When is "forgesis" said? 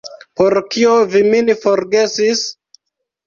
1.65-2.41